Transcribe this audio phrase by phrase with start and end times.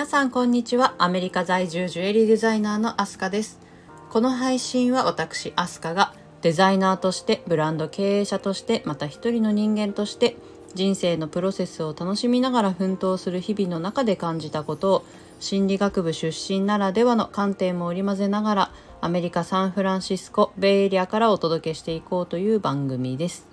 [0.00, 0.94] 皆さんこんにちは。
[0.96, 3.60] アメリカ在住ジュエリーデザイナーのアスカです。
[4.08, 10.38] この配信は私アスカがデザイナーとしてブランド経営者としてまた一人の人間として
[10.74, 15.04] 人生のプロセスを楽しみながら奮闘する日々の中で感じたことを
[15.38, 18.72] 心理学部出身ならではの観点も織り交ぜながら
[19.02, 23.46] アメリカ・サンフランシスコベイエリアからお届けしていこうという番組です、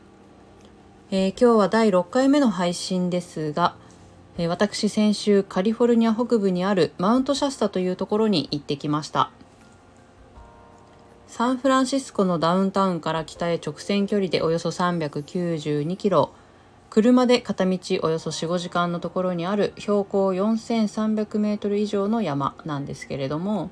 [1.11, 3.75] えー、今日は第6回目の配信ですが、
[4.37, 9.31] え、私先週カリフォルニア北部にあるマウントシャスタというところに行ってきました。
[11.27, 16.31] サンフランシスコのダウンタウンから北へ直線距離でおよそ392キロ。
[16.89, 23.71] 車で片道およそ45時間のところにある標高4300メートル以上の山なんですけれども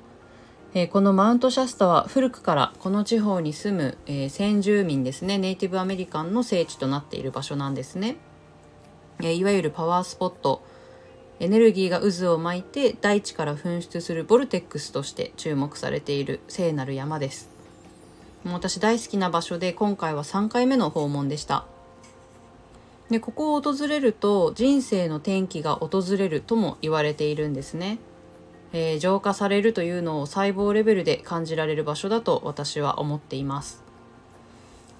[0.78, 5.38] え、このマウントシャスタは古くからこの地方に住む、え、先住民ですね。
[5.38, 8.18] ネイティブアメリカンの聖地となっている場所なんですね、
[9.22, 10.62] え、いわゆるパワースポット。
[11.38, 17.50] エネルギーが渦を巻いて大地から噴出するボルテックスとして注目されている聖なる山です。
[18.42, 21.66] もう私大好きな場所で今回は3回目の訪問でした。
[23.10, 27.98] でここを訪れると人生の転機が訪れるとも言われているんですね。
[28.72, 33.82] えー、浄化されるというのを細胞レベルで感じられる場所だと私は思っています。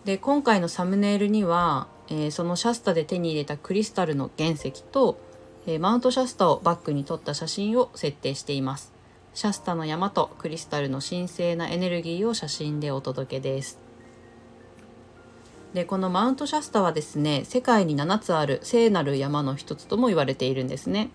[0.04, 5.18] で今回のサムネイルには、えー、そのシャスタで手に入れたクリスタルの原石と、
[5.66, 8.92] えー、マウントシャスタをバックに撮った写真を設定しています。
[9.34, 13.78] シャスタの山とクリスタルの神聖なエネルギーを写真でお届けです。
[15.74, 21.10] でこのマウントシャスタはですね世界に7つある聖なる山の一つとも言われているんですね。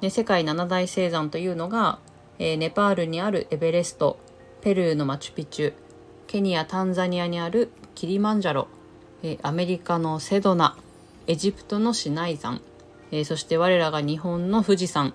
[0.00, 1.98] で世界七大聖山というのが、
[2.38, 4.20] えー、ネパールにあるエベレスト
[4.60, 5.72] ペルーのマチュピチュ
[6.26, 8.68] ケニアタンザニアにあるキリマンジャロ、
[9.26, 10.76] え、アメリカのセドナ
[11.26, 12.60] エジプトのシナイ山、
[13.10, 15.14] え、そして我らが日本の富士山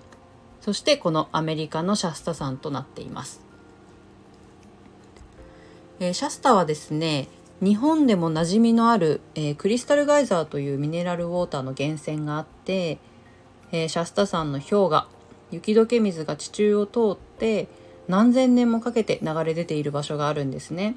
[0.60, 3.40] そしてこのアメリカのシャスタ山となっています、
[6.00, 7.28] え、シャスタはですね
[7.62, 12.98] 日本でも馴染みのある、え、クリスタルガイザーというミネラルウォーターの源泉があって
[13.70, 15.06] え、シャスタ山の氷河
[15.52, 17.68] 雪解け水が地中を通って
[18.08, 20.96] 何千年もかけて流れ出ている場所があるんですね。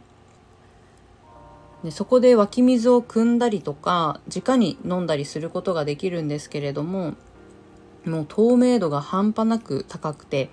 [1.84, 7.16] でそこで湧き水を汲んだりとか直に飲んだりすることができるんですけれども
[8.06, 10.50] もう透明度が半端なく高くて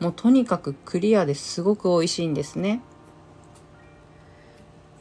[0.00, 2.80] もうとにかくクリアですごく美味しいんですね。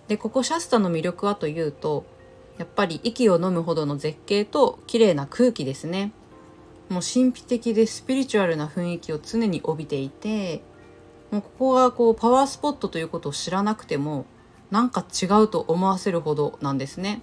[0.10, 2.06] でここシャスタの魅力はというと
[2.58, 6.12] やっぱり息を飲むほどの絶景と綺麗な空気ですね。
[6.90, 10.64] もう神秘的でスピリチュアルな雰囲気を常に帯びていて
[11.32, 14.26] もうここがこうパワースポットということを知らなくても
[14.72, 17.22] なんか違うと思わせるほどなんですね。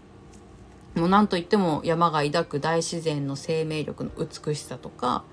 [0.94, 5.24] もう何といっても山が抱く大自然の生命力の美しさとか、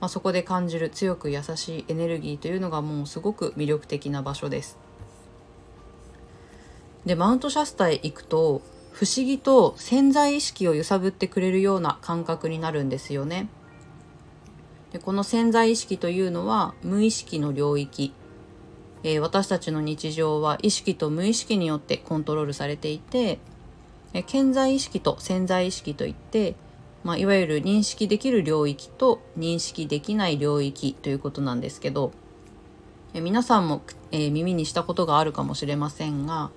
[0.00, 4.76] まあ、そこで感じる強く優しいエネルギーというのがもうすごく魅力的な場所です。
[7.06, 13.48] でマウントシャスタへ行くと不思議と潜在意識を揺さぶってくれるような感覚になるんですよね。
[14.92, 18.12] でこの潜在意識というのは無意識の領域、
[19.04, 23.38] えー、私たちの日常は意識と無意識によってコントロールされていて、
[24.14, 26.56] えー、潜在意識と潜在意識といって、
[27.04, 32.12] まあ、いわゆる認識できる領域と認識できない領域ということなんですけど、
[33.12, 36.50] えー、皆さんも、え耳にしたことがあるかもしれませんが、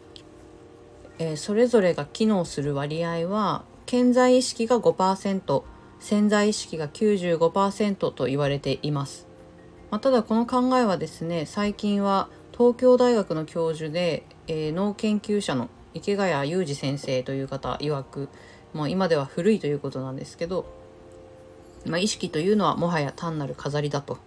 [1.19, 5.64] えそれぞれが機能する割合は潜在意識が5%
[6.00, 9.27] 潜在意識が95%と言われています。
[9.90, 18.30] まあ、ただこの考えはですね最近は東京大学の教授で、えー、脳研究者の池谷裕二先生という方曰く、
[18.74, 20.66] まあ、今では古いということなんですけど、
[21.86, 24.18] まあ、意識というのはもはや単なる飾りだと、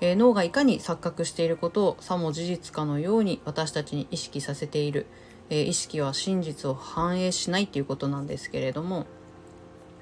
[0.00, 5.06] えー、脳がいかに錯覚していることをさも事実かのように私たちに意識させている、
[5.50, 9.06] えー、意識は真実を反映しないということなんですけれども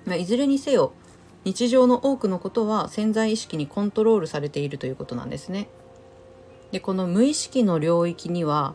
[0.04, 0.92] まあ、いずれにせよ
[1.44, 5.68] 日常の多くのことは潜在意識にコントロールされているということなんですね。
[6.70, 8.74] でこの無意識の領域には、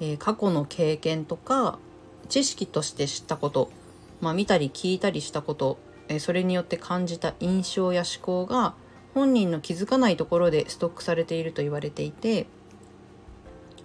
[0.00, 1.78] えー、過去の経験とか
[2.28, 3.70] 知識として知ったこと、
[4.20, 5.78] まあ、見たり聞いたりしたこと、
[6.08, 8.74] えー、それによって感じた印象や思考が
[9.14, 12.46] 本人の気づかないところでストックされていると言われていて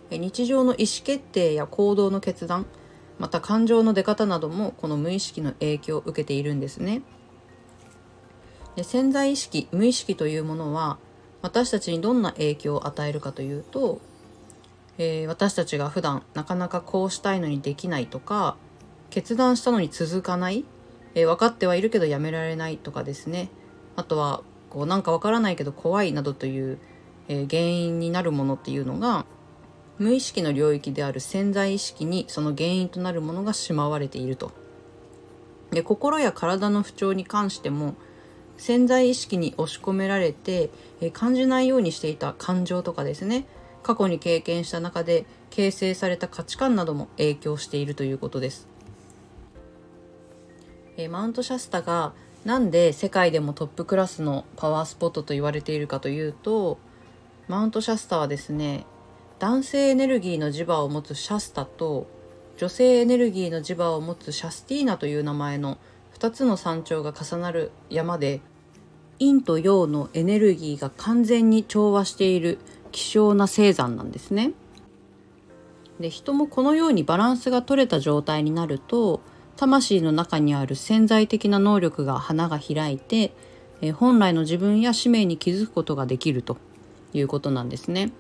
[0.10, 2.66] 日常の意思決定や行動の決断
[3.19, 7.04] また感情の出方などもこの無意識の影響を受けているんですね。
[8.80, 11.00] で潜在意識無意識というものは
[11.42, 14.00] 私たちにどんな影響を与えるかというと、
[14.98, 18.56] えー、私たちが普段なかなかこうしたいのにできないとか
[19.10, 20.64] 決断したのに続かない、
[21.14, 23.50] えー、分かってはいるけどやめられないとかですね
[23.98, 26.80] あとはこうなんかわからないけど怖いなどという、
[27.28, 29.25] えー、原因になるものっていうのが
[29.98, 34.54] 無意識の領域である潜在意識にその原因となるものがしまわれていると。
[35.72, 37.96] で心や体の不調に関しても
[38.60, 40.70] 潜在意識に押し込められて、
[41.02, 43.48] え、感じないようにしていた感情とかですね
[43.82, 48.68] 過去に経験した中で形成された価値観なども影響しているということです。
[50.98, 52.14] え、マウントシャスタが
[52.46, 56.78] なんで世界でもトップクラスのパワースポットと言われているかというと
[57.48, 58.86] マウントシャスタはですね
[59.40, 62.08] 男性エネルギーの磁場を持つシャスタと
[62.58, 65.78] 女性エネルギーの磁場を持つシャスティーナという名前の
[66.18, 68.42] 2つの山頂が重なる山で
[69.19, 72.57] 陰と陽のエネルギーが完全に調和している
[72.92, 74.54] 希少な星山なんですね。
[76.00, 79.21] で人もこのようにバランスが取れた状態になると
[79.57, 83.33] 魂の中にある潜在的な能力が花が開いて、
[83.81, 86.57] え本来の自分や使命に気づくことができると
[87.12, 88.13] いうことなんですね。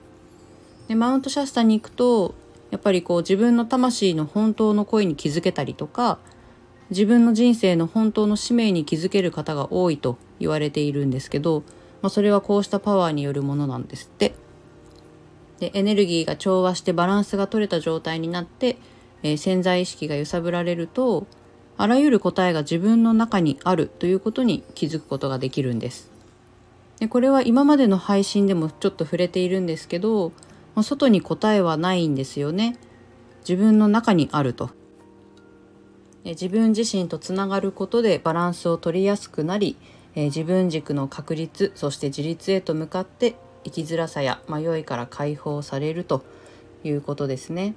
[0.89, 2.35] でマウントシャスタに行くと
[2.71, 6.19] やっぱりこう自分の魂の本当の声に気づけたりとか
[6.89, 11.63] 自分の人生の本当の使命に気づける方が多いと言われているんですけど、
[12.01, 14.33] まあ、それはこうしたパワーによるものなんですって。
[15.59, 18.77] でエネルギーが調和してバランスが取れた状態になって
[19.23, 21.27] えー、潜在意識が揺さぶられると
[21.77, 26.11] あらゆる答えが自分の中にあるということに気づくことができるんです。
[26.99, 30.33] でこれは今までの配信でもちょっと触れているんですけど、
[30.75, 32.77] まあ、外に答えはないんですよね。
[33.47, 34.71] 自分の中にあると。
[36.25, 39.77] 自分自身とつながることでバランスを取りやすくなり、
[40.15, 46.23] えー、自分軸の確立そして自立へと向かって生きづらさや迷いから解放されると
[46.83, 47.75] いうことですね。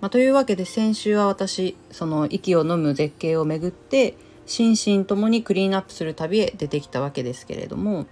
[0.00, 8.06] まあ、というわけで先週は私その息を飲む絶景をめぐって心身ともにクリーンアップする旅へ出てきたわけですけれども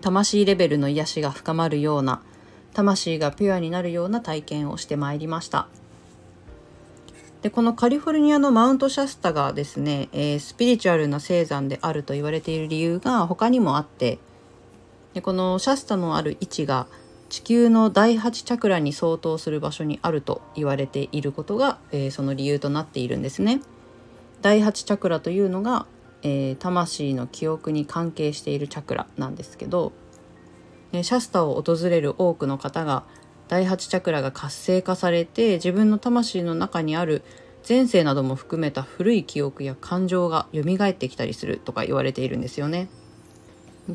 [0.00, 2.22] 魂レベルの癒しが深まるような
[2.74, 5.68] 魂がピュアになるような体験をしてまいりました
[7.42, 14.20] でこのカリフォルニアのマウントシャスタがですね、えー、スピリチュアルな星山であると言われている理由が他にもあって
[15.14, 16.86] でこのシャスタのある位置が
[17.28, 23.62] 地球の第8チャクラに相当する場所にあると言われていることが、えー、その理由となっているんですね。
[24.42, 25.86] 第8チャクラというのが、
[26.22, 29.92] えー、魂の記憶に関係しているチャクラなんですけど、
[30.92, 33.04] えシャスタを訪れる多くの方が
[33.48, 37.22] 第8チャクラが活性化されて自分の魂の中にある
[37.68, 42.88] 前世なども含めた古い記憶や感情が蘇ってきたりするとか言われているんですよね。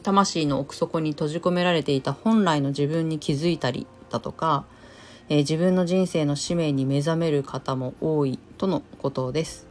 [0.03, 4.65] 魂の奥底に閉じ込められていた本来の自分に気づいたりだとか、
[5.29, 9.67] えー、自分の人生の使命に目覚める方も多いとのことです。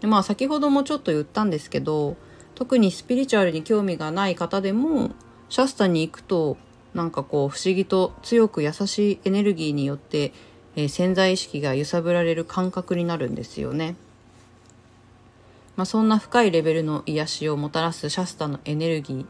[0.00, 2.16] でまあ先ほどもちょっと言ったんですけど
[2.54, 5.10] 特にスピリチュアルに興味がない方でも
[5.48, 6.56] シャスタに行くと
[6.98, 10.32] なんかこう不思議と強く優しいエネルギーによって、
[10.74, 13.94] えー、潜在意識が揺さぶられる感覚になるんですよね。
[15.76, 19.26] まあ、そんな深いレベルの癒しをもたらすシャスタのエネルギー、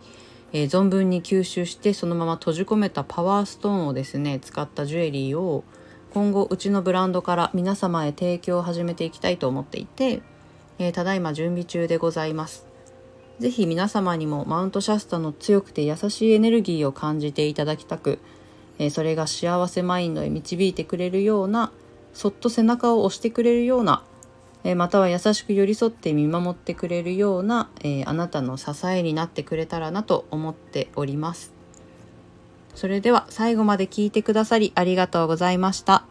[0.55, 5.63] えー、存分に吸収してそのまま閉じ込めたパワーストーンをですね使ったジュエリーを
[6.15, 10.23] 今後うちのブランドから皆様へ提供を始めていきたいと思っていて、
[10.79, 12.68] えー、ただいま準備中でございます。
[13.41, 18.19] 是非皆様にもマウントシャスタの強くて優しいエネルギーを感じていただきたく、
[18.79, 21.73] え、それが幸せマインドへ導いてくれるような
[22.15, 24.03] そっと背中を押してくれるような
[24.65, 31.53] えまたは優しく寄り添って見守ってくれるような、えあなたの支えになってくれたらなと思っております。
[32.75, 36.05] それでは最後まで聞いてくださりありがとうございました。